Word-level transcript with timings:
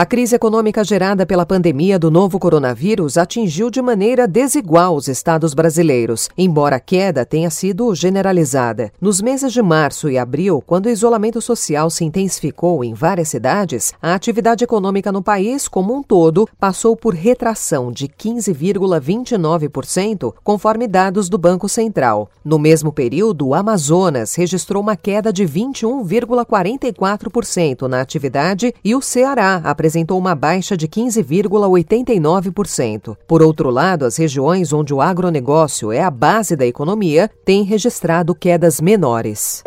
A 0.00 0.06
crise 0.06 0.34
econômica 0.34 0.82
gerada 0.82 1.26
pela 1.26 1.44
pandemia 1.44 1.98
do 1.98 2.10
novo 2.10 2.38
coronavírus 2.38 3.18
atingiu 3.18 3.68
de 3.68 3.82
maneira 3.82 4.26
desigual 4.26 4.96
os 4.96 5.08
estados 5.08 5.52
brasileiros, 5.52 6.30
embora 6.38 6.76
a 6.76 6.80
queda 6.80 7.26
tenha 7.26 7.50
sido 7.50 7.94
generalizada. 7.94 8.90
Nos 8.98 9.20
meses 9.20 9.52
de 9.52 9.60
março 9.60 10.08
e 10.08 10.16
abril, 10.16 10.64
quando 10.66 10.86
o 10.86 10.88
isolamento 10.88 11.42
social 11.42 11.90
se 11.90 12.02
intensificou 12.02 12.82
em 12.82 12.94
várias 12.94 13.28
cidades, 13.28 13.92
a 14.00 14.14
atividade 14.14 14.64
econômica 14.64 15.12
no 15.12 15.22
país 15.22 15.68
como 15.68 15.94
um 15.94 16.02
todo 16.02 16.48
passou 16.58 16.96
por 16.96 17.12
retração 17.12 17.92
de 17.92 18.08
15,29%, 18.08 20.32
conforme 20.42 20.88
dados 20.88 21.28
do 21.28 21.36
Banco 21.36 21.68
Central. 21.68 22.30
No 22.42 22.58
mesmo 22.58 22.90
período, 22.90 23.48
o 23.48 23.54
Amazonas 23.54 24.34
registrou 24.34 24.82
uma 24.82 24.96
queda 24.96 25.30
de 25.30 25.44
21,44% 25.44 27.82
na 27.82 28.00
atividade 28.00 28.72
e 28.82 28.94
o 28.94 29.02
Ceará 29.02 29.60
apresentou 29.62 29.89
apresentou 29.90 30.16
uma 30.16 30.36
baixa 30.36 30.76
de 30.76 30.86
15,89%. 30.86 33.16
Por 33.26 33.42
outro 33.42 33.70
lado, 33.70 34.04
as 34.04 34.16
regiões 34.16 34.72
onde 34.72 34.94
o 34.94 35.00
agronegócio 35.00 35.90
é 35.90 36.00
a 36.00 36.10
base 36.10 36.54
da 36.54 36.64
economia 36.64 37.28
têm 37.44 37.64
registrado 37.64 38.32
quedas 38.32 38.80
menores. 38.80 39.64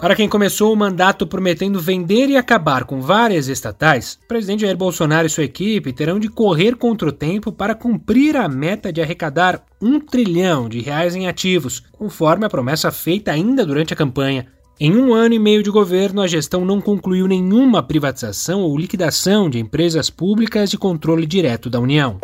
Para 0.00 0.16
quem 0.16 0.26
começou 0.26 0.72
o 0.72 0.76
mandato 0.76 1.26
prometendo 1.26 1.78
vender 1.78 2.30
e 2.30 2.38
acabar 2.38 2.84
com 2.84 3.02
várias 3.02 3.48
estatais, 3.48 4.18
o 4.24 4.28
presidente 4.28 4.62
Jair 4.62 4.78
Bolsonaro 4.78 5.26
e 5.26 5.30
sua 5.30 5.44
equipe 5.44 5.92
terão 5.92 6.18
de 6.18 6.30
correr 6.30 6.76
contra 6.76 7.10
o 7.10 7.12
tempo 7.12 7.52
para 7.52 7.74
cumprir 7.74 8.38
a 8.38 8.48
meta 8.48 8.90
de 8.90 9.02
arrecadar 9.02 9.62
um 9.82 10.00
trilhão 10.00 10.66
de 10.66 10.80
reais 10.80 11.14
em 11.14 11.28
ativos, 11.28 11.82
conforme 11.92 12.46
a 12.46 12.48
promessa 12.48 12.90
feita 12.90 13.30
ainda 13.30 13.66
durante 13.66 13.92
a 13.92 13.96
campanha. 13.96 14.46
Em 14.82 14.96
um 14.96 15.12
ano 15.12 15.34
e 15.34 15.38
meio 15.38 15.62
de 15.62 15.70
governo, 15.70 16.22
a 16.22 16.26
gestão 16.26 16.64
não 16.64 16.80
concluiu 16.80 17.28
nenhuma 17.28 17.82
privatização 17.82 18.62
ou 18.62 18.78
liquidação 18.78 19.50
de 19.50 19.58
empresas 19.58 20.08
públicas 20.08 20.70
de 20.70 20.78
controle 20.78 21.26
direto 21.26 21.68
da 21.68 21.78
União. 21.78 22.18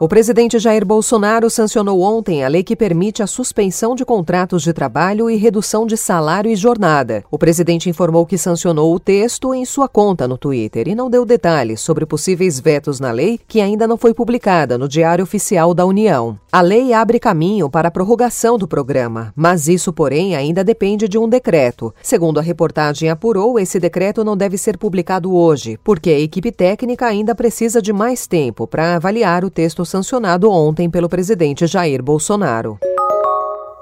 O 0.00 0.06
presidente 0.06 0.60
Jair 0.60 0.86
Bolsonaro 0.86 1.50
sancionou 1.50 2.02
ontem 2.02 2.44
a 2.44 2.48
lei 2.48 2.62
que 2.62 2.76
permite 2.76 3.20
a 3.20 3.26
suspensão 3.26 3.96
de 3.96 4.04
contratos 4.04 4.62
de 4.62 4.72
trabalho 4.72 5.28
e 5.28 5.34
redução 5.34 5.84
de 5.84 5.96
salário 5.96 6.48
e 6.48 6.54
jornada. 6.54 7.24
O 7.28 7.36
presidente 7.36 7.90
informou 7.90 8.24
que 8.24 8.38
sancionou 8.38 8.94
o 8.94 9.00
texto 9.00 9.52
em 9.52 9.64
sua 9.64 9.88
conta 9.88 10.28
no 10.28 10.38
Twitter 10.38 10.86
e 10.86 10.94
não 10.94 11.10
deu 11.10 11.24
detalhes 11.24 11.80
sobre 11.80 12.06
possíveis 12.06 12.60
vetos 12.60 13.00
na 13.00 13.10
lei, 13.10 13.40
que 13.48 13.60
ainda 13.60 13.88
não 13.88 13.98
foi 13.98 14.14
publicada 14.14 14.78
no 14.78 14.86
Diário 14.86 15.24
Oficial 15.24 15.74
da 15.74 15.84
União. 15.84 16.38
A 16.52 16.60
lei 16.60 16.92
abre 16.92 17.18
caminho 17.18 17.68
para 17.68 17.88
a 17.88 17.90
prorrogação 17.90 18.56
do 18.56 18.68
programa, 18.68 19.32
mas 19.34 19.66
isso, 19.66 19.92
porém, 19.92 20.36
ainda 20.36 20.62
depende 20.62 21.08
de 21.08 21.18
um 21.18 21.28
decreto. 21.28 21.92
Segundo 22.00 22.38
a 22.38 22.42
reportagem 22.42 23.10
apurou, 23.10 23.58
esse 23.58 23.80
decreto 23.80 24.22
não 24.22 24.36
deve 24.36 24.56
ser 24.56 24.78
publicado 24.78 25.34
hoje, 25.34 25.76
porque 25.82 26.10
a 26.10 26.20
equipe 26.20 26.52
técnica 26.52 27.04
ainda 27.04 27.34
precisa 27.34 27.82
de 27.82 27.92
mais 27.92 28.28
tempo 28.28 28.64
para 28.64 28.94
avaliar 28.94 29.44
o 29.44 29.50
texto 29.50 29.87
sancionado 29.88 30.50
ontem 30.50 30.88
pelo 30.88 31.08
presidente 31.08 31.66
Jair 31.66 32.02
Bolsonaro. 32.02 32.78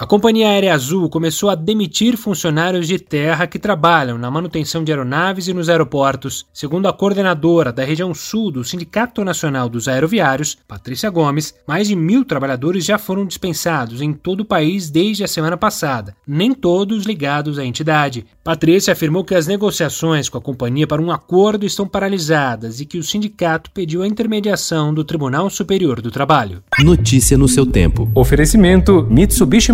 A 0.00 0.06
Companhia 0.06 0.48
Aérea 0.48 0.74
Azul 0.74 1.08
começou 1.08 1.50
a 1.50 1.54
demitir 1.54 2.16
funcionários 2.16 2.88
de 2.88 2.98
terra 2.98 3.46
que 3.46 3.58
trabalham 3.58 4.16
na 4.16 4.30
manutenção 4.30 4.82
de 4.82 4.90
aeronaves 4.90 5.46
e 5.46 5.54
nos 5.54 5.68
aeroportos. 5.68 6.46
Segundo 6.52 6.88
a 6.88 6.92
coordenadora 6.92 7.72
da 7.72 7.84
região 7.84 8.12
sul 8.14 8.50
do 8.50 8.64
Sindicato 8.64 9.22
Nacional 9.22 9.68
dos 9.68 9.86
Aeroviários, 9.86 10.56
Patrícia 10.66 11.10
Gomes, 11.10 11.54
mais 11.68 11.88
de 11.88 11.94
mil 11.94 12.24
trabalhadores 12.24 12.84
já 12.84 12.98
foram 12.98 13.26
dispensados 13.26 14.00
em 14.00 14.12
todo 14.12 14.40
o 14.40 14.44
país 14.44 14.90
desde 14.90 15.24
a 15.24 15.28
semana 15.28 15.58
passada, 15.58 16.16
nem 16.26 16.52
todos 16.52 17.04
ligados 17.04 17.58
à 17.58 17.64
entidade. 17.64 18.26
Patrícia 18.42 18.94
afirmou 18.94 19.22
que 19.22 19.34
as 19.34 19.46
negociações 19.46 20.28
com 20.28 20.38
a 20.38 20.42
companhia 20.42 20.86
para 20.86 21.02
um 21.02 21.12
acordo 21.12 21.64
estão 21.64 21.86
paralisadas 21.86 22.80
e 22.80 22.86
que 22.86 22.98
o 22.98 23.04
sindicato 23.04 23.70
pediu 23.70 24.02
a 24.02 24.08
intermediação 24.08 24.92
do 24.92 25.04
Tribunal 25.04 25.48
Superior 25.50 26.00
do 26.00 26.10
Trabalho. 26.10 26.62
Notícia 26.80 27.38
no 27.38 27.46
seu 27.46 27.66
tempo. 27.66 28.10
Oferecimento 28.14 29.06
Mitsubishi 29.08 29.70